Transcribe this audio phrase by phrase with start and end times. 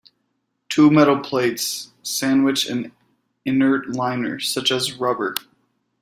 [0.67, 2.91] Two metal plates sandwich an
[3.45, 5.35] inert liner, such as rubber.